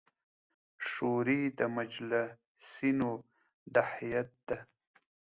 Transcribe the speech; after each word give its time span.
شوري 0.89 1.41
د 1.59 1.61
مجلسـینو 1.77 3.11
د 3.73 3.75
هیئـت 3.95 4.31
د 4.47 4.49